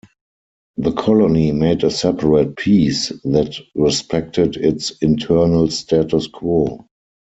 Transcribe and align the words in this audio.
The 0.77 0.93
colony 0.93 1.51
made 1.51 1.83
a 1.83 1.91
separate 1.91 2.55
peace 2.57 3.09
that 3.23 3.55
respected 3.75 4.55
its 4.55 4.93
internal 4.99 5.69
status 5.69 6.25
quo. 6.25 6.87